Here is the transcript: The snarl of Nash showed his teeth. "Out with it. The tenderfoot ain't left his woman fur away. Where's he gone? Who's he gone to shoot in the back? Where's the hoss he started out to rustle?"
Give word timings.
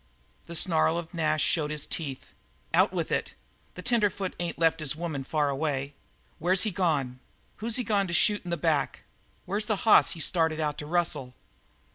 The 0.47 0.55
snarl 0.55 0.97
of 0.97 1.13
Nash 1.13 1.43
showed 1.43 1.69
his 1.69 1.85
teeth. 1.85 2.31
"Out 2.73 2.91
with 2.91 3.11
it. 3.11 3.35
The 3.75 3.83
tenderfoot 3.83 4.33
ain't 4.39 4.57
left 4.57 4.79
his 4.79 4.95
woman 4.95 5.23
fur 5.23 5.47
away. 5.47 5.93
Where's 6.39 6.63
he 6.63 6.71
gone? 6.71 7.19
Who's 7.57 7.75
he 7.75 7.83
gone 7.83 8.07
to 8.07 8.13
shoot 8.15 8.43
in 8.43 8.49
the 8.49 8.57
back? 8.57 9.03
Where's 9.45 9.67
the 9.67 9.75
hoss 9.85 10.13
he 10.13 10.19
started 10.19 10.59
out 10.59 10.79
to 10.79 10.87
rustle?" 10.87 11.35